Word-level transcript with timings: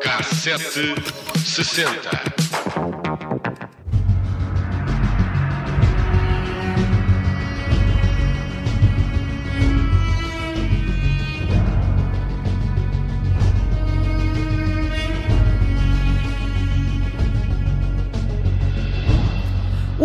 Cassete 0.00 0.94
sessenta. 1.44 2.35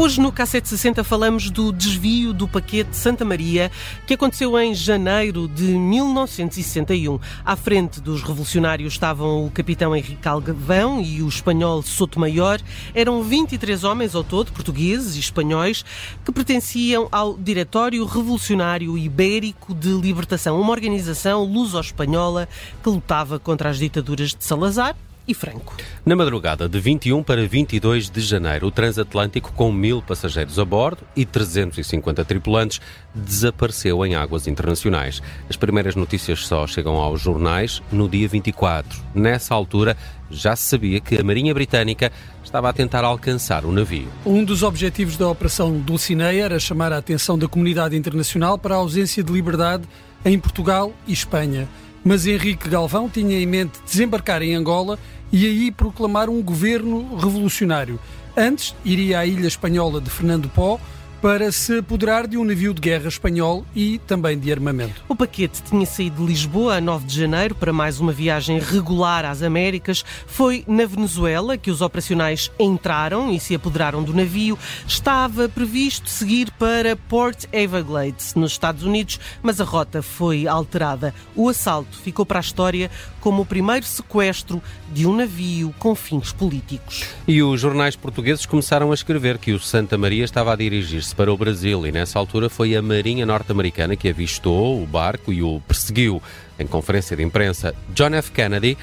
Hoje 0.01 0.19
no 0.19 0.31
K760 0.31 1.03
falamos 1.03 1.51
do 1.51 1.71
desvio 1.71 2.33
do 2.33 2.47
paquete 2.47 2.97
Santa 2.97 3.23
Maria 3.23 3.69
que 4.07 4.15
aconteceu 4.15 4.59
em 4.59 4.73
janeiro 4.73 5.47
de 5.47 5.65
1961. 5.65 7.19
À 7.45 7.55
frente 7.55 8.01
dos 8.01 8.23
revolucionários 8.23 8.93
estavam 8.93 9.45
o 9.45 9.51
capitão 9.51 9.95
Henrique 9.95 10.27
Algavão 10.27 10.99
e 10.99 11.21
o 11.21 11.27
espanhol 11.29 11.83
Soto 11.83 12.19
Maior. 12.19 12.59
Eram 12.95 13.21
23 13.21 13.83
homens 13.83 14.15
ao 14.15 14.23
todo, 14.23 14.51
portugueses 14.51 15.15
e 15.15 15.19
espanhóis, 15.19 15.85
que 16.25 16.31
pertenciam 16.31 17.07
ao 17.11 17.37
Diretório 17.37 18.03
Revolucionário 18.03 18.97
Ibérico 18.97 19.71
de 19.75 19.89
Libertação, 19.89 20.59
uma 20.59 20.71
organização 20.71 21.43
luso-espanhola 21.43 22.49
que 22.81 22.89
lutava 22.89 23.37
contra 23.37 23.69
as 23.69 23.77
ditaduras 23.77 24.31
de 24.33 24.43
Salazar 24.43 24.95
e 25.27 25.33
Franco. 25.33 25.75
Na 26.05 26.15
madrugada 26.15 26.67
de 26.67 26.79
21 26.79 27.23
para 27.23 27.45
22 27.47 28.09
de 28.09 28.21
janeiro, 28.21 28.67
o 28.67 28.71
transatlântico, 28.71 29.53
com 29.53 29.71
mil 29.71 30.01
passageiros 30.01 30.57
a 30.57 30.65
bordo 30.65 31.03
e 31.15 31.25
350 31.25 32.25
tripulantes, 32.25 32.81
desapareceu 33.13 34.05
em 34.05 34.15
águas 34.15 34.47
internacionais. 34.47 35.21
As 35.49 35.55
primeiras 35.55 35.95
notícias 35.95 36.45
só 36.45 36.65
chegam 36.65 36.95
aos 36.95 37.21
jornais 37.21 37.81
no 37.91 38.09
dia 38.09 38.27
24. 38.27 38.99
Nessa 39.13 39.53
altura, 39.53 39.95
já 40.29 40.55
se 40.55 40.63
sabia 40.63 40.99
que 40.99 41.17
a 41.17 41.23
Marinha 41.23 41.53
Britânica 41.53 42.11
estava 42.43 42.69
a 42.69 42.73
tentar 42.73 43.03
alcançar 43.03 43.65
o 43.65 43.71
navio. 43.71 44.07
Um 44.25 44.43
dos 44.43 44.63
objetivos 44.63 45.17
da 45.17 45.27
Operação 45.27 45.79
Dulcinea 45.79 46.45
era 46.45 46.59
chamar 46.59 46.91
a 46.93 46.97
atenção 46.97 47.37
da 47.37 47.47
comunidade 47.47 47.95
internacional 47.95 48.57
para 48.57 48.75
a 48.75 48.77
ausência 48.77 49.23
de 49.23 49.31
liberdade 49.31 49.83
em 50.23 50.39
Portugal 50.39 50.93
e 51.07 51.13
Espanha. 51.13 51.67
Mas 52.03 52.25
Henrique 52.25 52.67
Galvão 52.67 53.07
tinha 53.07 53.39
em 53.39 53.45
mente 53.45 53.79
desembarcar 53.85 54.41
em 54.41 54.55
Angola 54.55 54.97
e 55.31 55.45
aí 55.45 55.71
proclamar 55.71 56.29
um 56.29 56.41
governo 56.41 57.15
revolucionário. 57.15 57.99
Antes, 58.35 58.75
iria 58.83 59.19
à 59.19 59.25
ilha 59.25 59.47
espanhola 59.47 60.01
de 60.01 60.09
Fernando 60.09 60.49
Pó, 60.49 60.79
para 61.21 61.51
se 61.51 61.77
apoderar 61.77 62.25
de 62.25 62.35
um 62.35 62.43
navio 62.43 62.73
de 62.73 62.81
guerra 62.81 63.07
espanhol 63.07 63.63
e 63.75 63.99
também 63.99 64.39
de 64.39 64.51
armamento. 64.51 65.03
O 65.07 65.15
paquete 65.15 65.61
tinha 65.61 65.85
saído 65.85 66.23
de 66.23 66.27
Lisboa 66.27 66.77
a 66.77 66.81
9 66.81 67.05
de 67.05 67.19
janeiro 67.19 67.53
para 67.53 67.71
mais 67.71 67.99
uma 67.99 68.11
viagem 68.11 68.57
regular 68.57 69.23
às 69.23 69.43
Américas. 69.43 70.03
Foi 70.25 70.63
na 70.67 70.83
Venezuela 70.83 71.57
que 71.57 71.69
os 71.69 71.79
operacionais 71.81 72.49
entraram 72.59 73.31
e 73.31 73.39
se 73.39 73.53
apoderaram 73.53 74.01
do 74.01 74.15
navio. 74.15 74.57
Estava 74.87 75.47
previsto 75.47 76.09
seguir 76.09 76.49
para 76.57 76.95
Port 76.95 77.45
Everglades, 77.53 78.33
nos 78.33 78.53
Estados 78.53 78.83
Unidos, 78.83 79.19
mas 79.43 79.61
a 79.61 79.63
rota 79.63 80.01
foi 80.01 80.47
alterada. 80.47 81.13
O 81.35 81.47
assalto 81.49 81.99
ficou 81.99 82.25
para 82.25 82.39
a 82.39 82.41
história 82.41 82.89
como 83.21 83.43
o 83.43 83.45
primeiro 83.45 83.85
sequestro 83.85 84.61
de 84.91 85.07
um 85.07 85.15
navio 85.15 85.73
com 85.79 85.95
fins 85.95 86.33
políticos. 86.33 87.05
E 87.27 87.41
os 87.41 87.61
jornais 87.61 87.95
portugueses 87.95 88.45
começaram 88.45 88.91
a 88.91 88.93
escrever 88.93 89.37
que 89.37 89.53
o 89.53 89.59
Santa 89.59 89.97
Maria 89.97 90.25
estava 90.25 90.51
a 90.51 90.55
dirigir-se 90.55 91.15
para 91.15 91.31
o 91.31 91.37
Brasil 91.37 91.87
e 91.87 91.91
nessa 91.91 92.19
altura 92.19 92.49
foi 92.49 92.75
a 92.75 92.81
Marinha 92.81 93.25
norte-americana 93.25 93.95
que 93.95 94.09
avistou 94.09 94.81
o 94.83 94.85
barco 94.85 95.31
e 95.31 95.41
o 95.41 95.61
perseguiu. 95.67 96.21
Em 96.59 96.67
conferência 96.67 97.15
de 97.15 97.23
imprensa, 97.23 97.73
John 97.93 98.13
F. 98.15 98.31
Kennedy, 98.31 98.77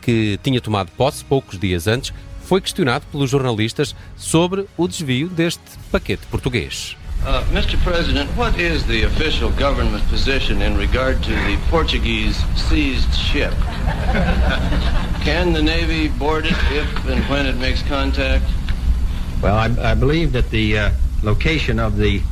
que 0.00 0.38
tinha 0.42 0.60
tomado 0.60 0.90
posse 0.92 1.24
poucos 1.24 1.58
dias 1.58 1.86
antes, 1.86 2.12
foi 2.44 2.60
questionado 2.60 3.06
pelos 3.10 3.30
jornalistas 3.30 3.94
sobre 4.16 4.66
o 4.76 4.88
desvio 4.88 5.28
deste 5.28 5.62
paquete 5.90 6.26
português. 6.30 6.96
Uh, 7.22 7.44
Mr. 7.50 7.78
President, 7.82 8.30
what 8.30 8.58
is 8.58 8.86
the 8.86 9.02
official 9.02 9.50
government 9.50 10.02
position 10.08 10.62
in 10.62 10.74
regard 10.74 11.22
to 11.22 11.30
the 11.30 11.58
Portuguese 11.68 12.34
seized 12.56 13.14
ship? 13.14 13.52
Can 15.22 15.52
the 15.52 15.62
Navy 15.62 16.08
board 16.08 16.46
it 16.46 16.56
if 16.72 17.04
and 17.04 17.22
when 17.24 17.44
it 17.44 17.56
makes 17.56 17.82
contact? 17.82 18.46
Well, 19.42 19.54
I, 19.54 19.90
I 19.90 19.94
believe 19.94 20.32
that 20.32 20.48
the 20.48 20.78
uh, 20.78 20.90
location 21.22 21.78
of 21.78 21.98
the 21.98 22.22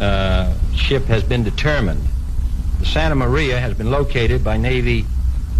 uh, 0.00 0.54
ship 0.74 1.04
has 1.04 1.22
been 1.22 1.44
determined. 1.44 2.00
The 2.78 2.86
Santa 2.86 3.16
Maria 3.16 3.60
has 3.60 3.74
been 3.74 3.90
located 3.90 4.42
by 4.42 4.56
Navy, 4.56 5.04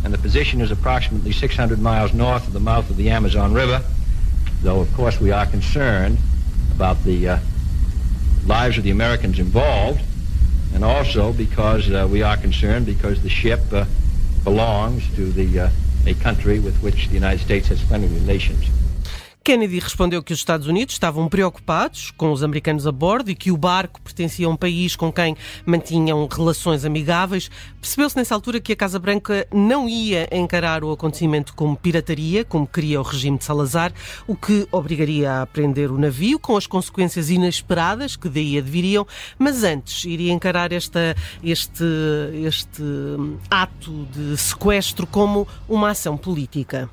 and 0.02 0.14
the 0.14 0.18
position 0.18 0.62
is 0.62 0.70
approximately 0.70 1.32
600 1.32 1.78
miles 1.78 2.14
north 2.14 2.46
of 2.46 2.54
the 2.54 2.60
mouth 2.60 2.88
of 2.88 2.96
the 2.96 3.10
Amazon 3.10 3.52
River, 3.52 3.82
though, 4.62 4.80
of 4.80 4.90
course, 4.94 5.20
we 5.20 5.30
are 5.30 5.44
concerned 5.44 6.16
about 6.74 7.04
the 7.04 7.28
uh, 7.28 7.38
lives 8.46 8.78
of 8.78 8.84
the 8.84 8.90
Americans 8.90 9.38
involved, 9.38 10.00
and 10.74 10.84
also 10.84 11.32
because 11.32 11.90
uh, 11.90 12.06
we 12.10 12.22
are 12.22 12.36
concerned 12.36 12.86
because 12.86 13.22
the 13.22 13.28
ship 13.28 13.60
uh, 13.72 13.84
belongs 14.44 15.02
to 15.16 15.32
the, 15.32 15.60
uh, 15.60 15.70
a 16.06 16.14
country 16.14 16.60
with 16.60 16.80
which 16.82 17.08
the 17.08 17.14
United 17.14 17.40
States 17.40 17.68
has 17.68 17.82
friendly 17.82 18.08
relations. 18.08 18.66
Kennedy 19.46 19.78
respondeu 19.78 20.24
que 20.24 20.32
os 20.32 20.40
Estados 20.40 20.66
Unidos 20.66 20.96
estavam 20.96 21.28
preocupados 21.28 22.10
com 22.10 22.32
os 22.32 22.42
americanos 22.42 22.84
a 22.84 22.90
bordo 22.90 23.30
e 23.30 23.34
que 23.36 23.52
o 23.52 23.56
barco 23.56 24.02
pertencia 24.02 24.44
a 24.44 24.50
um 24.50 24.56
país 24.56 24.96
com 24.96 25.12
quem 25.12 25.36
mantinham 25.64 26.26
relações 26.26 26.84
amigáveis. 26.84 27.48
Percebeu-se 27.80 28.16
nessa 28.16 28.34
altura 28.34 28.58
que 28.58 28.72
a 28.72 28.76
Casa 28.76 28.98
Branca 28.98 29.46
não 29.54 29.88
ia 29.88 30.28
encarar 30.32 30.82
o 30.82 30.90
acontecimento 30.90 31.54
como 31.54 31.76
pirataria, 31.76 32.44
como 32.44 32.66
queria 32.66 32.98
o 32.98 33.04
regime 33.04 33.38
de 33.38 33.44
Salazar, 33.44 33.92
o 34.26 34.34
que 34.34 34.66
obrigaria 34.72 35.42
a 35.42 35.46
prender 35.46 35.92
o 35.92 35.96
navio, 35.96 36.40
com 36.40 36.56
as 36.56 36.66
consequências 36.66 37.30
inesperadas 37.30 38.16
que 38.16 38.28
daí 38.28 38.58
adviriam, 38.58 39.06
mas 39.38 39.62
antes 39.62 40.04
iria 40.06 40.32
encarar 40.32 40.72
esta, 40.72 41.14
este, 41.40 41.84
este 42.44 42.82
ato 43.48 44.08
de 44.12 44.36
sequestro 44.36 45.06
como 45.06 45.46
uma 45.68 45.90
ação 45.90 46.16
política. 46.16 46.90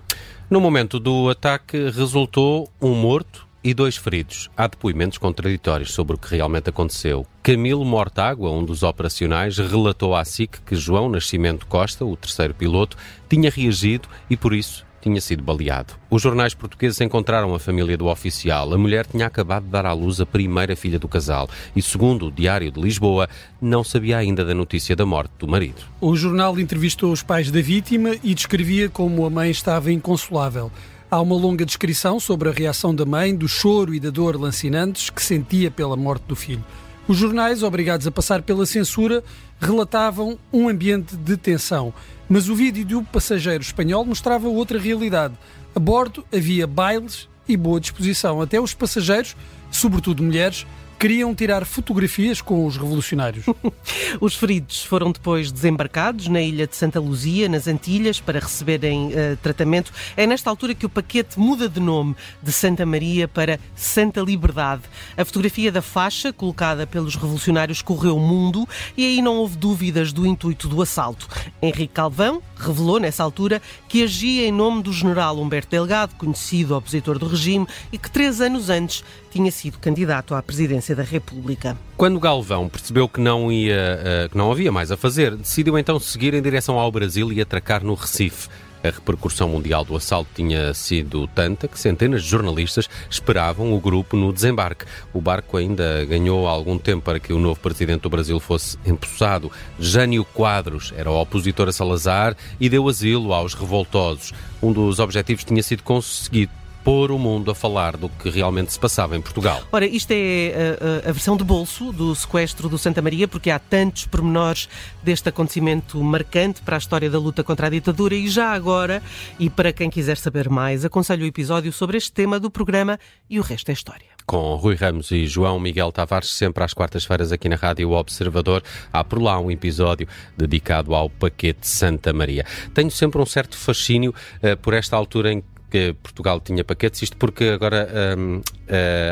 No 0.49 0.59
momento 0.59 0.99
do 0.99 1.29
ataque, 1.29 1.89
resultou 1.89 2.69
um 2.81 2.93
morto 2.93 3.47
e 3.63 3.73
dois 3.73 3.95
feridos. 3.95 4.49
Há 4.57 4.67
depoimentos 4.67 5.17
contraditórios 5.17 5.93
sobre 5.93 6.15
o 6.15 6.19
que 6.19 6.35
realmente 6.35 6.69
aconteceu. 6.69 7.25
Camilo 7.41 7.85
Mortágua, 7.85 8.51
um 8.51 8.63
dos 8.63 8.83
operacionais, 8.83 9.57
relatou 9.57 10.13
à 10.15 10.25
SIC 10.25 10.59
que 10.65 10.75
João 10.75 11.09
Nascimento 11.09 11.65
Costa, 11.65 12.03
o 12.03 12.17
terceiro 12.17 12.53
piloto, 12.53 12.97
tinha 13.29 13.49
reagido 13.49 14.07
e, 14.29 14.35
por 14.35 14.53
isso, 14.53 14.85
tinha 15.03 15.19
sido 15.19 15.43
baleado. 15.43 15.93
Os 16.09 16.21
jornais 16.21 16.53
portugueses 16.53 16.99
encontraram 17.01 17.53
a 17.53 17.59
família 17.59 17.97
do 17.97 18.07
oficial. 18.07 18.73
A 18.73 18.77
mulher 18.77 19.05
tinha 19.05 19.27
acabado 19.27 19.65
de 19.65 19.69
dar 19.69 19.85
à 19.85 19.91
luz 19.91 20.21
a 20.21 20.25
primeira 20.25 20.75
filha 20.75 20.97
do 20.97 21.07
casal 21.07 21.49
e, 21.75 21.81
segundo 21.81 22.27
o 22.27 22.31
Diário 22.31 22.71
de 22.71 22.79
Lisboa, 22.79 23.27
não 23.61 23.83
sabia 23.83 24.17
ainda 24.17 24.45
da 24.45 24.53
notícia 24.53 24.95
da 24.95 25.05
morte 25.05 25.31
do 25.37 25.47
marido. 25.47 25.81
O 25.99 26.15
jornal 26.15 26.57
entrevistou 26.57 27.11
os 27.11 27.21
pais 27.21 27.51
da 27.51 27.61
vítima 27.61 28.15
e 28.23 28.33
descrevia 28.33 28.87
como 28.87 29.25
a 29.25 29.29
mãe 29.29 29.51
estava 29.51 29.91
inconsolável. 29.91 30.71
Há 31.11 31.21
uma 31.21 31.35
longa 31.35 31.65
descrição 31.65 32.19
sobre 32.19 32.49
a 32.49 32.51
reação 32.51 32.95
da 32.95 33.05
mãe, 33.05 33.35
do 33.35 33.47
choro 33.47 33.93
e 33.93 33.99
da 33.99 34.09
dor 34.09 34.39
lancinantes 34.39 35.09
que 35.09 35.21
sentia 35.21 35.69
pela 35.69 35.95
morte 35.95 36.23
do 36.23 36.35
filho. 36.35 36.63
Os 37.05 37.17
jornais, 37.17 37.63
obrigados 37.63 38.07
a 38.07 38.11
passar 38.11 38.41
pela 38.41 38.65
censura, 38.65 39.23
relatavam 39.59 40.39
um 40.53 40.69
ambiente 40.69 41.17
de 41.17 41.35
tensão. 41.35 41.93
Mas 42.29 42.47
o 42.47 42.55
vídeo 42.55 42.85
do 42.85 43.03
passageiro 43.03 43.61
espanhol 43.61 44.05
mostrava 44.05 44.47
outra 44.47 44.79
realidade. 44.79 45.33
A 45.75 45.79
bordo 45.79 46.25
havia 46.33 46.65
bailes 46.65 47.27
e 47.47 47.57
boa 47.57 47.79
disposição. 47.79 48.41
Até 48.41 48.59
os 48.59 48.73
passageiros, 48.73 49.35
sobretudo 49.69 50.23
mulheres, 50.23 50.65
queriam 51.03 51.35
tirar 51.35 51.65
fotografias 51.65 52.39
com 52.39 52.65
os 52.65 52.77
revolucionários. 52.77 53.45
os 54.21 54.37
feridos 54.37 54.85
foram 54.85 55.11
depois 55.11 55.51
desembarcados 55.51 56.29
na 56.29 56.41
ilha 56.41 56.65
de 56.65 56.77
Santa 56.77 56.97
Luzia, 56.97 57.49
nas 57.49 57.67
Antilhas, 57.67 58.21
para 58.21 58.39
receberem 58.39 59.07
uh, 59.07 59.35
tratamento. 59.41 59.91
É 60.15 60.25
nesta 60.25 60.49
altura 60.49 60.73
que 60.73 60.85
o 60.85 60.89
paquete 60.89 61.37
muda 61.37 61.67
de 61.67 61.81
nome 61.81 62.15
de 62.41 62.53
Santa 62.53 62.85
Maria 62.85 63.27
para 63.27 63.59
Santa 63.75 64.21
Liberdade. 64.21 64.83
A 65.17 65.25
fotografia 65.25 65.73
da 65.73 65.81
faixa, 65.81 66.31
colocada 66.31 66.87
pelos 66.87 67.15
revolucionários, 67.15 67.81
correu 67.81 68.15
o 68.15 68.21
mundo 68.21 68.65
e 68.95 69.05
aí 69.05 69.21
não 69.21 69.35
houve 69.35 69.57
dúvidas 69.57 70.13
do 70.13 70.25
intuito 70.25 70.69
do 70.69 70.81
assalto. 70.81 71.27
Henrique 71.61 71.95
Calvão 71.95 72.41
revelou, 72.63 72.99
nessa 72.99 73.23
altura, 73.23 73.61
que 73.87 74.03
agia 74.03 74.47
em 74.47 74.51
nome 74.51 74.81
do 74.81 74.91
general 74.91 75.37
Humberto 75.39 75.69
Delgado, 75.69 76.15
conhecido 76.15 76.75
opositor 76.75 77.19
do 77.19 77.27
regime, 77.27 77.67
e 77.91 77.97
que 77.97 78.09
três 78.09 78.41
anos 78.41 78.69
antes 78.69 79.03
tinha 79.31 79.51
sido 79.51 79.77
candidato 79.79 80.33
à 80.33 80.41
presidência 80.41 80.95
da 80.95 81.03
República. 81.03 81.77
Quando 81.97 82.19
Galvão 82.19 82.69
percebeu 82.69 83.07
que 83.07 83.19
não, 83.19 83.51
ia, 83.51 84.25
uh, 84.25 84.29
que 84.29 84.37
não 84.37 84.51
havia 84.51 84.71
mais 84.71 84.91
a 84.91 84.97
fazer, 84.97 85.35
decidiu 85.35 85.77
então 85.77 85.99
seguir 85.99 86.33
em 86.33 86.41
direção 86.41 86.79
ao 86.79 86.91
Brasil 86.91 87.31
e 87.31 87.41
atracar 87.41 87.83
no 87.83 87.93
Recife. 87.93 88.49
A 88.83 88.89
repercussão 88.89 89.47
mundial 89.47 89.85
do 89.85 89.95
assalto 89.95 90.29
tinha 90.35 90.73
sido 90.73 91.25
tanta 91.27 91.69
que 91.69 91.79
centenas 91.79 92.21
de 92.21 92.29
jornalistas 92.29 92.89
esperavam 93.09 93.73
o 93.73 93.79
grupo 93.79 94.17
no 94.17 94.33
desembarque. 94.33 94.85
O 95.13 95.21
barco 95.21 95.55
ainda 95.55 96.03
ganhou 96.03 96.47
algum 96.47 96.77
tempo 96.77 97.01
para 97.01 97.17
que 97.17 97.31
o 97.31 97.39
novo 97.39 97.59
presidente 97.59 98.01
do 98.01 98.09
Brasil 98.09 98.39
fosse 98.41 98.77
empossado. 98.85 99.49
Jânio 99.79 100.25
Quadros 100.25 100.93
era 100.97 101.09
opositor 101.09 101.69
a 101.69 101.71
Salazar 101.71 102.35
e 102.59 102.67
deu 102.67 102.89
asilo 102.89 103.33
aos 103.33 103.53
revoltosos. 103.53 104.33
Um 104.61 104.73
dos 104.73 104.99
objetivos 104.99 105.45
tinha 105.45 105.63
sido 105.63 105.81
conseguido 105.83 106.51
pôr 106.83 107.11
o 107.11 107.17
mundo 107.17 107.49
a 107.49 107.55
falar 107.55 107.95
do 107.95 108.09
que 108.09 108.29
realmente 108.29 108.73
se 108.73 108.79
passava 108.79 109.15
em 109.15 109.21
Portugal. 109.21 109.63
Ora, 109.71 109.85
isto 109.85 110.11
é 110.11 110.77
a, 111.03 111.07
a, 111.07 111.09
a, 111.09 111.11
versão 111.11 111.37
de 111.37 111.43
bolso 111.43 111.91
do 111.91 112.13
sequestro 112.13 112.67
do 112.67 112.77
Santa 112.77 113.01
Maria, 113.01 113.27
porque 113.27 113.49
há 113.49 113.57
tantos 113.57 114.05
pormenores 114.05 114.67
deste 115.01 115.29
acontecimento 115.29 116.01
marcante 116.03 116.61
para 116.61 116.75
a 116.75 116.79
história 116.79 117.09
da 117.09 117.17
luta 117.17 117.43
contra 117.43 117.67
a 117.67 117.69
ditadura 117.69 118.15
e 118.15 118.27
já 118.27 118.51
agora, 118.51 119.01
e 119.39 119.49
para 119.49 119.71
quem 119.71 119.89
quiser 119.89 120.17
saber 120.17 120.49
mais, 120.49 120.83
aconselho 120.83 121.23
o 121.23 121.27
episódio 121.27 121.71
sobre 121.71 121.97
este 121.97 122.11
tema 122.11 122.39
do 122.39 122.51
programa 122.51 122.99
e 123.29 123.39
o 123.39 123.43
resto 123.43 123.69
é 123.69 123.73
história. 123.73 124.13
Com 124.25 124.55
Rui 124.55 124.75
Ramos 124.75 125.11
e 125.11 125.25
João 125.27 125.59
Miguel 125.59 125.91
Tavares, 125.91 126.29
sempre 126.29 126.63
às 126.63 126.73
quartas-feiras 126.73 127.31
aqui 127.31 127.49
na 127.49 127.57
Rádio 127.57 127.91
Observador, 127.91 128.63
há 128.91 129.03
por 129.03 129.21
lá 129.21 129.39
um 129.39 129.51
episódio 129.51 130.07
dedicado 130.37 130.95
ao 130.95 131.09
paquete 131.09 131.67
Santa 131.67 132.13
Maria. 132.13 132.45
Tenho 132.73 132.89
sempre 132.89 133.21
um 133.21 133.25
certo 133.25 133.57
fascínio 133.57 134.13
uh, 134.41 134.55
por 134.57 134.73
esta 134.73 134.95
altura 134.95 135.33
em 135.33 135.41
que 135.41 135.52
Portugal 136.01 136.39
tinha 136.39 136.63
paquetes, 136.63 137.01
isto 137.01 137.17
porque 137.17 137.45
agora 137.45 137.87
um, 138.17 138.37
uh, 138.37 138.41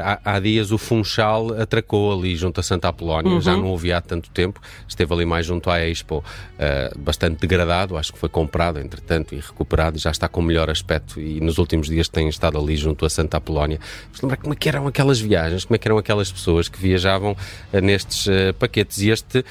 há, 0.04 0.36
há, 0.36 0.40
dias 0.40 0.72
o 0.72 0.78
Funchal 0.78 1.60
atracou 1.60 2.14
ali 2.14 2.36
junto 2.36 2.60
a 2.60 2.64
Santa 2.64 2.88
Apolónia, 2.88 3.34
uhum. 3.34 3.42
já 3.42 3.56
não 3.56 3.68
ouvi 3.68 3.92
há 3.92 4.02
tanto 4.02 4.30
tempo, 4.30 4.62
esteve 4.88 5.14
ali 5.14 5.26
mais 5.26 5.46
junto 5.46 5.70
à 5.70 5.86
Expo, 5.86 6.18
uh, 6.18 7.00
bastante 7.00 7.40
degradado, 7.40 7.98
acho 7.98 8.14
que 8.14 8.20
foi 8.20 8.30
comprado 8.30 8.80
entretanto 8.80 9.34
e 9.34 9.40
recuperado 9.40 9.98
e 9.98 10.00
já 10.00 10.12
está 10.12 10.28
com 10.28 10.42
melhor 10.42 10.70
aspecto 10.70 11.20
e 11.20 11.40
nos 11.42 11.58
últimos 11.58 11.88
dias 11.88 12.08
tem 12.08 12.28
estado 12.30 12.58
ali 12.58 12.76
junto 12.76 13.06
a 13.06 13.10
Santa 13.10 13.38
Apolónia. 13.38 13.80
Vamos 14.06 14.22
lembrar 14.22 14.38
como 14.38 14.54
é 14.54 14.56
que 14.56 14.70
eram 14.70 14.88
aquelas 14.88 15.20
viagens, 15.20 15.66
como 15.66 15.76
é 15.76 15.78
que 15.80 15.88
eram 15.88 15.98
aquelas 15.98 16.32
pessoas 16.32 16.70
que 16.70 16.80
viajavam 16.80 17.32
uh, 17.32 17.82
nestes 17.82 18.28
paquetes 18.60 19.00
e 19.00 19.10
este 19.10 19.44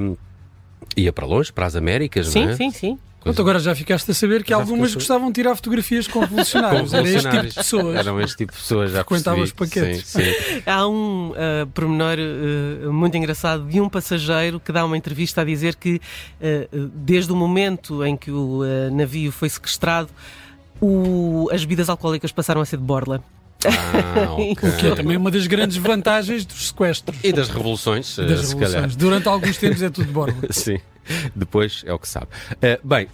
um, 0.00 0.16
ia 0.96 1.12
para 1.12 1.26
longe, 1.26 1.52
para 1.52 1.66
as 1.66 1.76
Américas, 1.76 2.28
sim, 2.28 2.44
não 2.44 2.50
é? 2.50 2.56
Sim, 2.56 2.70
sim, 2.70 2.78
sim. 2.78 2.98
Pronto, 3.20 3.42
agora 3.42 3.58
já 3.58 3.74
ficaste 3.74 4.10
a 4.10 4.14
saber 4.14 4.44
que 4.44 4.50
já 4.50 4.56
algumas 4.56 4.94
gostavam 4.94 5.28
de 5.28 5.34
tirar 5.34 5.54
fotografias 5.56 6.06
com 6.06 6.20
revolucionários. 6.20 6.94
Era 6.94 7.08
este 7.08 7.30
tipo 7.30 7.46
de 7.46 7.54
pessoas. 7.54 7.96
Eram 7.96 8.20
este 8.20 8.36
tipo 8.36 8.52
de 8.52 8.58
pessoas, 8.58 8.92
já 8.92 9.04
Frequentavam 9.04 9.42
os 9.42 9.52
paquetes. 9.52 10.06
Sim, 10.06 10.22
sim. 10.22 10.62
Há 10.66 10.86
um 10.86 11.30
uh, 11.30 11.66
pormenor 11.74 12.16
uh, 12.18 12.92
muito 12.92 13.16
engraçado 13.16 13.66
de 13.66 13.80
um 13.80 13.88
passageiro 13.88 14.60
que 14.60 14.70
dá 14.70 14.84
uma 14.84 14.96
entrevista 14.96 15.40
a 15.40 15.44
dizer 15.44 15.74
que 15.74 15.96
uh, 15.96 16.88
desde 16.94 17.32
o 17.32 17.36
momento 17.36 18.04
em 18.04 18.16
que 18.16 18.30
o 18.30 18.62
uh, 18.62 18.94
navio 18.94 19.32
foi 19.32 19.48
sequestrado, 19.48 20.08
o, 20.80 21.48
as 21.52 21.62
bebidas 21.62 21.88
alcoólicas 21.88 22.30
passaram 22.30 22.60
a 22.60 22.64
ser 22.64 22.76
de 22.76 22.84
borla. 22.84 23.22
Ah, 23.64 24.32
okay. 24.38 24.52
O 24.52 24.76
que 24.76 24.86
é 24.86 24.94
também 24.94 25.16
uma 25.16 25.30
das 25.30 25.46
grandes 25.46 25.76
vantagens 25.76 26.44
dos 26.44 26.68
sequestros. 26.68 27.18
E 27.22 27.32
das 27.32 27.48
revoluções, 27.48 28.16
das 28.16 28.52
revoluções. 28.52 28.96
Durante 28.96 29.28
alguns 29.28 29.56
tempos 29.56 29.82
é 29.82 29.90
tudo 29.90 30.12
borla. 30.12 30.36
Sim. 30.50 30.78
Depois 31.34 31.82
é 31.86 31.92
o 31.92 31.98
que 31.98 32.08
sabe. 32.08 32.26
Uh, 32.52 32.86
bem, 32.86 33.08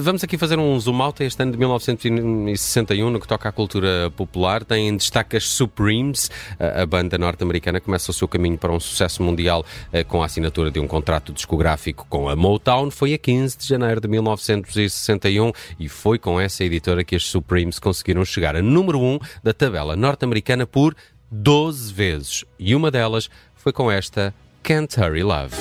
vamos 0.00 0.22
aqui 0.24 0.38
fazer 0.38 0.58
um 0.58 0.78
zoom 0.78 1.02
out 1.02 1.22
este 1.22 1.42
ano 1.42 1.52
de 1.52 1.58
1961 1.58 3.10
no 3.10 3.20
que 3.20 3.26
toca 3.26 3.48
à 3.48 3.52
cultura 3.52 4.12
popular. 4.16 4.64
Tem 4.64 4.88
em 4.88 4.96
destaque 4.96 5.36
as 5.36 5.48
Supremes. 5.48 6.28
Uh, 6.58 6.82
a 6.82 6.86
banda 6.86 7.18
norte-americana 7.18 7.80
começa 7.80 8.10
o 8.10 8.14
seu 8.14 8.28
caminho 8.28 8.58
para 8.58 8.72
um 8.72 8.80
sucesso 8.80 9.22
mundial 9.22 9.64
uh, 9.92 10.04
com 10.06 10.22
a 10.22 10.26
assinatura 10.26 10.70
de 10.70 10.80
um 10.80 10.86
contrato 10.86 11.32
discográfico 11.32 12.06
com 12.08 12.28
a 12.28 12.36
Motown. 12.36 12.90
Foi 12.90 13.14
a 13.14 13.18
15 13.18 13.58
de 13.58 13.66
janeiro 13.66 14.00
de 14.00 14.08
1961 14.08 15.52
e 15.78 15.88
foi 15.88 16.18
com 16.18 16.40
essa 16.40 16.64
editora 16.64 17.04
que 17.04 17.16
as 17.16 17.24
Supremes 17.24 17.78
conseguiram 17.78 18.24
chegar 18.24 18.56
a 18.56 18.62
número 18.62 19.00
1 19.00 19.18
da 19.42 19.52
tabela 19.52 19.96
norte-americana 19.96 20.66
por 20.66 20.94
12 21.30 21.92
vezes. 21.92 22.44
E 22.58 22.74
uma 22.74 22.90
delas 22.90 23.28
foi 23.54 23.72
com 23.72 23.90
esta 23.90 24.34
Can't 24.62 24.98
Hurry 24.98 25.22
Love. 25.22 25.54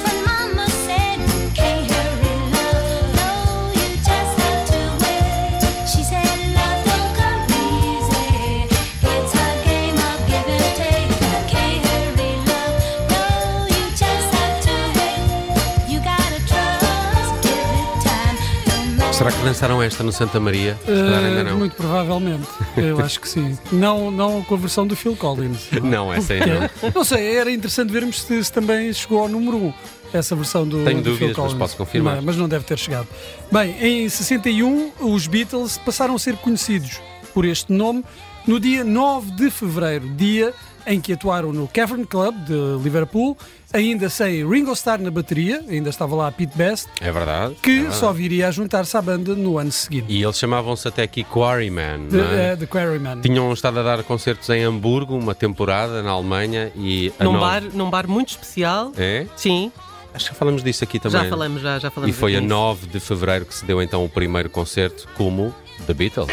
Será 19.23 19.37
que 19.37 19.45
lançaram 19.45 19.81
esta 19.81 20.03
no 20.03 20.11
Santa 20.11 20.37
Maria? 20.37 20.77
Uh, 20.85 21.25
ainda 21.25 21.45
não. 21.45 21.57
Muito 21.57 21.77
provavelmente. 21.77 22.45
Eu 22.75 22.99
acho 22.99 23.21
que 23.21 23.29
sim. 23.29 23.57
Não, 23.71 24.11
não 24.11 24.43
com 24.43 24.55
a 24.55 24.57
versão 24.57 24.85
do 24.85 24.97
Phil 24.97 25.15
Collins. 25.15 25.69
Não, 25.81 26.13
essa 26.13 26.33
aí 26.33 26.41
não. 26.41 26.91
não 26.93 27.03
sei, 27.05 27.37
era 27.37 27.49
interessante 27.49 27.89
vermos 27.89 28.21
se, 28.21 28.43
se 28.43 28.51
também 28.51 28.91
chegou 28.91 29.19
ao 29.19 29.29
número 29.29 29.55
1 29.57 29.73
essa 30.11 30.35
versão 30.35 30.67
do, 30.67 30.83
Tenho 30.83 30.97
do 30.97 31.11
dúvidas, 31.11 31.17
Phil 31.19 31.35
Collins. 31.35 31.53
mas 31.53 31.59
posso 31.59 31.77
confirmar. 31.77 32.17
Não, 32.17 32.21
mas 32.23 32.35
não 32.35 32.49
deve 32.49 32.65
ter 32.65 32.77
chegado. 32.77 33.07
Bem, 33.49 33.77
em 33.79 34.09
61, 34.09 34.91
os 34.99 35.25
Beatles 35.25 35.77
passaram 35.77 36.15
a 36.15 36.19
ser 36.19 36.35
conhecidos 36.35 36.99
por 37.33 37.45
este 37.45 37.71
nome 37.71 38.03
no 38.45 38.59
dia 38.59 38.83
9 38.83 39.31
de 39.31 39.49
fevereiro, 39.49 40.09
dia 40.17 40.53
em 40.85 40.99
que 40.99 41.13
atuaram 41.13 41.51
no 41.53 41.67
Cavern 41.67 42.05
Club 42.05 42.35
de 42.45 42.83
Liverpool, 42.83 43.37
ainda 43.73 44.09
sem 44.09 44.47
Ringo 44.47 44.71
Starr 44.73 45.01
na 45.01 45.09
bateria, 45.09 45.63
ainda 45.67 45.89
estava 45.89 46.15
lá 46.15 46.31
Pete 46.31 46.55
Best. 46.57 46.87
É 47.01 47.11
verdade. 47.11 47.55
Que 47.61 47.71
é 47.71 47.73
verdade. 47.75 47.95
só 47.97 48.13
viria 48.13 48.47
a 48.47 48.51
juntar-se 48.51 48.95
à 48.95 49.01
banda 49.01 49.35
no 49.35 49.57
ano 49.57 49.71
seguinte. 49.71 50.05
E 50.09 50.23
eles 50.23 50.37
chamavam-se 50.37 50.87
até 50.87 51.03
aqui 51.03 51.23
Quarryman. 51.23 52.07
The, 52.09 52.17
é? 52.17 52.53
uh, 52.53 52.57
the 52.57 52.65
Quarryman. 52.65 53.21
Tinham 53.21 53.51
estado 53.51 53.79
a 53.79 53.83
dar 53.83 54.03
concertos 54.03 54.49
em 54.49 54.63
Hamburgo, 54.63 55.15
uma 55.15 55.33
temporada, 55.33 56.03
na 56.03 56.11
Alemanha 56.11 56.71
e. 56.75 57.11
Num, 57.19 57.39
bar, 57.39 57.63
num 57.73 57.89
bar 57.89 58.07
muito 58.07 58.29
especial. 58.29 58.91
É? 58.97 59.25
Sim. 59.35 59.71
Acho 60.13 60.29
que 60.29 60.35
falamos 60.35 60.63
disso 60.63 60.83
aqui 60.83 60.99
também. 60.99 61.23
Já 61.23 61.29
falamos, 61.29 61.61
já, 61.61 61.79
já 61.79 61.89
falamos. 61.89 62.15
E 62.15 62.19
foi 62.19 62.35
a 62.35 62.41
9 62.41 62.87
de 62.87 62.99
fevereiro 62.99 63.45
que 63.45 63.55
se 63.55 63.65
deu 63.65 63.81
então 63.81 64.05
o 64.05 64.09
primeiro 64.09 64.49
concerto 64.49 65.07
como 65.17 65.53
The 65.87 65.93
Beatles. 65.93 66.31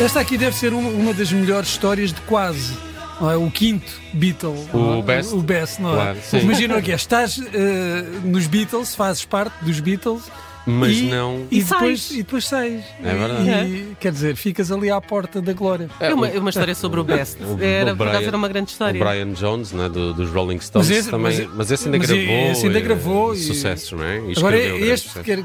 Esta 0.00 0.20
aqui 0.20 0.36
deve 0.36 0.56
ser 0.56 0.72
uma, 0.72 0.88
uma 0.88 1.14
das 1.14 1.32
melhores 1.32 1.68
histórias 1.68 2.12
de 2.12 2.20
quase. 2.22 2.76
É? 3.20 3.36
O 3.36 3.48
quinto 3.50 4.00
Beatle. 4.12 4.68
O 4.72 5.00
best. 5.02 5.32
O 5.32 5.40
best, 5.40 5.80
não 5.80 5.94
claro, 5.94 6.18
é? 6.32 6.40
Imagina 6.40 6.76
o 6.76 6.82
que 6.82 6.90
é. 6.90 6.96
Estás 6.96 7.38
uh, 7.38 7.42
nos 8.24 8.46
Beatles, 8.48 8.94
fazes 8.94 9.24
parte 9.24 9.54
dos 9.64 9.78
Beatles 9.78 10.24
mas 10.66 10.98
e, 10.98 11.02
não. 11.02 11.46
E, 11.50 11.62
depois, 11.62 12.10
e 12.10 12.16
depois 12.18 12.46
sais. 12.46 12.84
É 13.02 13.14
verdade. 13.14 13.70
E, 13.70 13.96
quer 14.00 14.12
dizer, 14.12 14.36
ficas 14.36 14.72
ali 14.72 14.90
à 14.90 15.00
porta 15.00 15.40
da 15.42 15.52
glória. 15.52 15.90
É 16.00 16.12
uma, 16.12 16.28
uma 16.28 16.50
história 16.50 16.74
sobre 16.74 17.00
o 17.00 17.04
Best. 17.04 17.38
Era, 17.60 17.92
o 17.92 17.96
Brian, 17.96 18.20
era 18.20 18.36
uma 18.36 18.48
grande 18.48 18.70
história. 18.70 19.00
O 19.00 19.04
Brian 19.04 19.32
Jones, 19.32 19.72
né, 19.72 19.88
do, 19.88 20.14
dos 20.14 20.30
Rolling 20.30 20.60
Stones, 20.60 20.88
mas 20.88 20.98
esse, 20.98 21.10
também. 21.10 21.38
Mas, 21.38 21.54
mas 21.54 21.70
esse 21.70 21.86
ainda 21.86 21.98
mas 21.98 22.06
gravou. 22.06 22.50
Esse 22.50 22.66
ainda 22.66 22.80
gravou. 22.80 23.34
E, 23.34 23.38
e, 23.38 23.42
sucessos, 23.42 23.92
não 23.92 24.04
é? 24.04 24.20
E 24.20 24.38
Agora, 24.38 24.56
este, 24.58 25.20
quer, 25.20 25.38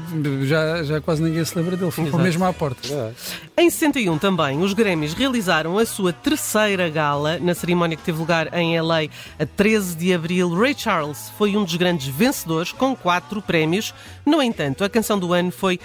já, 0.44 0.82
já 0.82 1.00
quase 1.00 1.22
ninguém 1.22 1.44
se 1.44 1.56
lembra 1.56 1.76
dele, 1.76 1.90
ficou 1.90 2.20
mesmo 2.20 2.44
à 2.44 2.52
porta. 2.52 2.80
É. 2.92 3.62
Em 3.62 3.68
61 3.68 4.18
também, 4.18 4.62
os 4.62 4.72
Grêmios 4.72 5.12
realizaram 5.12 5.78
a 5.78 5.84
sua 5.84 6.12
terceira 6.12 6.88
gala 6.88 7.38
na 7.38 7.54
cerimónia 7.54 7.96
que 7.96 8.02
teve 8.02 8.18
lugar 8.18 8.52
em 8.54 8.80
LA 8.80 9.04
a 9.38 9.46
13 9.46 9.96
de 9.96 10.14
abril. 10.14 10.54
Ray 10.54 10.74
Charles 10.76 11.30
foi 11.36 11.56
um 11.56 11.64
dos 11.64 11.76
grandes 11.76 12.08
vencedores 12.08 12.72
com 12.72 12.96
quatro 12.96 13.42
prémios. 13.42 13.92
No 14.24 14.42
entanto, 14.42 14.84
a 14.84 14.88
canção 14.88 15.09
do 15.18 15.32
ano 15.32 15.50
foi 15.50 15.80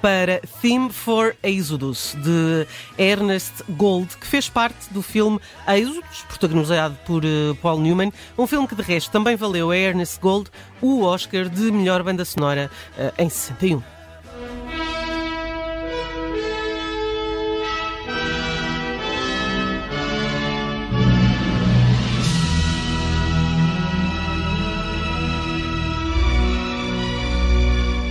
para 0.00 0.40
Theme 0.60 0.90
for 0.90 1.36
Exodus, 1.44 2.16
de 2.20 2.66
Ernest 2.98 3.62
Gold, 3.70 4.16
que 4.16 4.26
fez 4.26 4.48
parte 4.48 4.92
do 4.92 5.00
filme 5.00 5.38
Exodus, 5.68 6.24
protagonizado 6.28 6.98
por 7.06 7.24
uh, 7.24 7.54
Paul 7.62 7.78
Newman, 7.78 8.12
um 8.36 8.46
filme 8.48 8.66
que 8.66 8.74
de 8.74 8.82
resto 8.82 9.12
também 9.12 9.36
valeu 9.36 9.70
a 9.70 9.76
Ernest 9.76 10.18
Gold 10.20 10.50
o 10.80 11.02
Oscar 11.02 11.48
de 11.48 11.70
melhor 11.70 12.02
banda 12.02 12.24
sonora 12.24 12.68
uh, 12.98 13.22
em 13.22 13.28
61. 13.28 14.01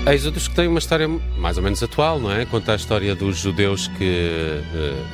Êxodos 0.08 0.48
que 0.48 0.56
tem 0.56 0.68
uma 0.68 0.80
história 0.80 1.08
mais 1.38 1.58
ou 1.58 1.64
menos 1.64 1.82
atual, 1.84 2.20
não 2.20 2.32
é? 2.32 2.44
Conta 2.46 2.74
a 2.74 2.76
história 2.76 3.14
dos 3.16 3.38
judeus 3.38 3.88
que. 3.88 4.60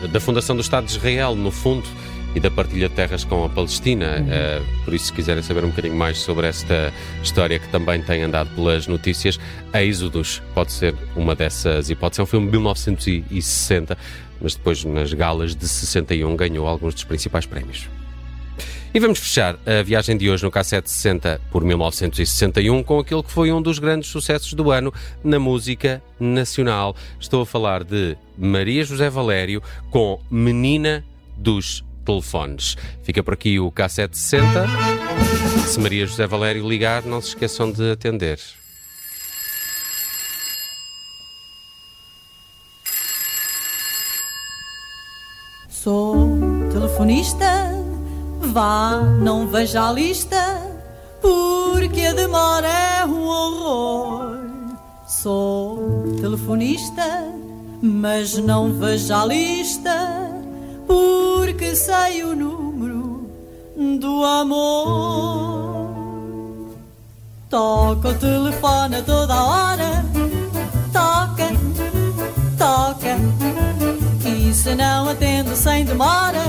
Uh, 0.03 0.07
da 0.07 0.19
fundação 0.19 0.55
do 0.55 0.61
Estado 0.61 0.85
de 0.85 0.91
Israel, 0.91 1.35
no 1.35 1.51
fundo, 1.51 1.87
e 2.33 2.39
da 2.39 2.49
partilha 2.49 2.87
de 2.87 2.95
terras 2.95 3.25
com 3.25 3.43
a 3.43 3.49
Palestina. 3.49 4.21
Uh, 4.21 4.83
por 4.85 4.93
isso, 4.93 5.07
se 5.07 5.13
quiserem 5.13 5.43
saber 5.43 5.65
um 5.65 5.69
bocadinho 5.69 5.95
mais 5.95 6.19
sobre 6.19 6.47
esta 6.47 6.93
história 7.21 7.59
que 7.59 7.67
também 7.67 8.01
tem 8.01 8.23
andado 8.23 8.49
pelas 8.55 8.87
notícias, 8.87 9.37
Êxodos 9.73 10.41
pode 10.55 10.71
ser 10.71 10.95
uma 11.17 11.35
dessas 11.35 11.89
hipóteses. 11.89 12.19
É 12.19 12.23
um 12.23 12.25
filme 12.25 12.45
de 12.45 12.51
1960, 12.53 13.97
mas 14.41 14.55
depois, 14.55 14.85
nas 14.85 15.11
galas 15.11 15.53
de 15.53 15.67
61, 15.67 16.33
ganhou 16.37 16.65
alguns 16.65 16.93
dos 16.93 17.03
principais 17.03 17.45
prémios. 17.45 17.89
E 18.93 18.99
vamos 18.99 19.19
fechar 19.19 19.59
a 19.65 19.83
viagem 19.83 20.17
de 20.17 20.29
hoje 20.29 20.43
no 20.43 20.51
K760 20.51 21.39
por 21.51 21.63
1961 21.63 22.81
com 22.83 22.99
aquele 22.99 23.21
que 23.21 23.31
foi 23.31 23.51
um 23.51 23.61
dos 23.61 23.79
grandes 23.79 24.09
sucessos 24.09 24.53
do 24.53 24.71
ano 24.71 24.93
na 25.23 25.37
música 25.37 26.01
nacional. 26.19 26.95
Estou 27.19 27.41
a 27.41 27.45
falar 27.45 27.83
de 27.83 28.17
Maria 28.37 28.83
José 28.83 29.09
Valério 29.09 29.61
com 29.91 30.19
Menina 30.31 31.05
dos 31.35 31.83
Telefones. 32.05 32.77
Fica 33.03 33.21
por 33.21 33.33
aqui 33.33 33.59
o 33.59 33.71
K760. 33.71 34.67
Se 35.67 35.79
Maria 35.79 36.05
José 36.05 36.25
Valério 36.25 36.67
ligar, 36.67 37.03
não 37.03 37.21
se 37.21 37.29
esqueçam 37.29 37.71
de 37.71 37.91
atender. 37.91 38.39
Sou 45.69 46.37
telefonista 46.71 47.66
Vá, 48.51 49.01
não 49.19 49.47
veja 49.47 49.89
a 49.89 49.91
lista, 49.91 50.61
porque 51.21 52.01
a 52.01 52.13
demora 52.13 52.67
é 52.67 53.05
um 53.05 53.27
horror. 53.27 54.37
Sou 55.05 56.15
telefonista, 56.19 57.25
mas 57.81 58.37
não 58.37 58.73
veja 58.73 59.21
a 59.21 59.25
lista, 59.25 60.31
porque 60.87 61.75
sei 61.75 62.23
o 62.23 62.35
número 62.35 63.29
do 63.99 64.23
amor. 64.23 65.87
Toca 67.49 68.09
o 68.09 68.13
telefone 68.15 68.95
a 68.95 69.01
toda 69.03 69.43
hora, 69.43 70.05
toca, 70.91 71.49
toca, 72.57 73.17
e 74.25 74.53
se 74.53 74.73
não 74.75 75.09
atendo 75.09 75.55
sem 75.55 75.85
demora, 75.85 76.43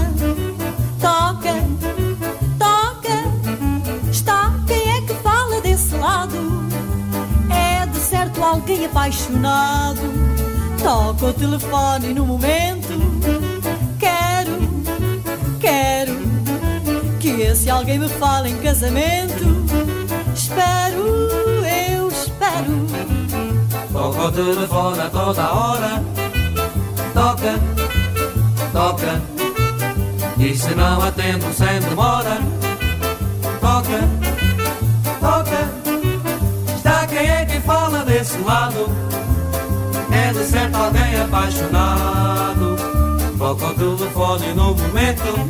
alguém 8.58 8.84
apaixonado. 8.84 10.00
Toca 10.82 11.26
o 11.26 11.32
telefone 11.32 12.14
no 12.14 12.26
momento. 12.26 12.88
Quero, 13.98 14.58
quero 15.60 16.16
que 17.20 17.28
esse 17.42 17.70
alguém 17.70 17.98
me 17.98 18.08
fale 18.08 18.50
em 18.50 18.58
casamento. 18.58 19.44
Espero, 20.34 21.04
eu 21.94 22.08
espero. 22.08 22.86
Toca 23.92 24.22
o 24.22 24.32
telefone 24.32 25.00
a 25.00 25.10
toda 25.10 25.52
hora. 25.52 26.04
Toca, 27.14 27.54
toca. 28.72 29.22
E 30.38 30.56
se 30.56 30.72
não 30.74 31.02
atendo 31.02 31.52
sem 31.52 31.80
demora, 31.80 32.38
toca, 33.60 34.17
fala 38.08 38.14
desse 38.14 38.38
lado 38.38 38.88
É 40.10 40.32
de 40.32 40.44
certo 40.44 40.76
alguém 40.76 41.20
apaixonado 41.20 42.76
Toca 43.38 43.66
o 43.66 43.74
telefone 43.74 44.54
no 44.54 44.74
momento 44.74 45.48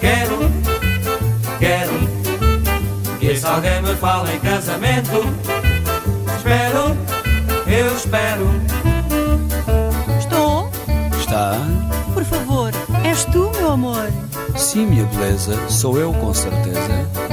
Quero, 0.00 0.50
quero 1.58 3.18
Que 3.18 3.26
esse 3.26 3.46
alguém 3.46 3.80
me 3.82 3.94
fale 3.94 4.34
em 4.34 4.40
casamento 4.40 5.24
Espero, 6.36 6.96
eu 7.66 7.96
espero 7.96 8.50
Estou? 10.18 10.70
Está? 11.18 11.56
Por 12.12 12.24
favor, 12.24 12.70
és 13.04 13.24
tu, 13.24 13.50
meu 13.56 13.72
amor? 13.72 14.08
Sim, 14.56 14.86
minha 14.86 15.04
beleza, 15.06 15.68
sou 15.68 15.98
eu 15.98 16.12
com 16.14 16.32
certeza. 16.32 17.23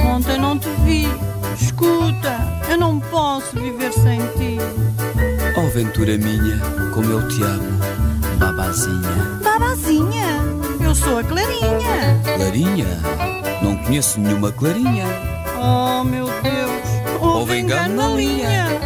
Ventura 5.72 6.18
minha, 6.18 6.60
como 6.92 7.10
eu 7.10 7.26
te 7.28 7.42
amo, 7.42 7.78
babazinha. 8.38 9.40
Babazinha? 9.42 10.44
Eu 10.84 10.94
sou 10.94 11.18
a 11.18 11.24
Clarinha. 11.24 12.20
Clarinha? 12.36 13.00
Não 13.62 13.76
conheço 13.78 14.20
nenhuma 14.20 14.52
Clarinha. 14.52 15.06
Oh, 15.58 16.04
meu 16.04 16.26
Deus. 16.26 17.22
Houve 17.22 17.60
engano 17.60 17.94
na 17.96 18.08
linha. 18.08 18.81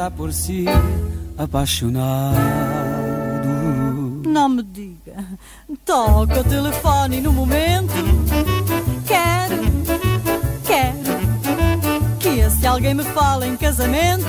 Está 0.00 0.10
por 0.10 0.32
si 0.32 0.64
apaixonado. 1.36 2.38
Não 4.26 4.48
me 4.48 4.62
diga, 4.62 5.26
toca 5.84 6.40
o 6.40 6.44
telefone 6.44 7.20
no 7.20 7.30
momento. 7.30 7.92
Quero, 9.06 9.60
quero 10.64 12.18
que 12.18 12.28
esse 12.40 12.66
alguém 12.66 12.94
me 12.94 13.04
fale 13.04 13.46
em 13.46 13.58
casamento. 13.58 14.24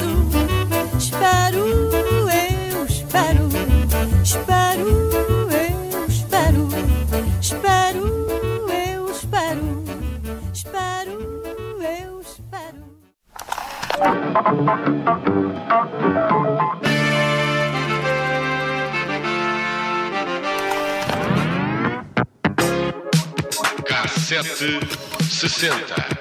Espero, 0.97 1.65
eu 1.65 2.85
espero, 2.85 3.47
espero. 4.21 5.21
Cassete 23.85 24.79
sessenta. 25.29 26.20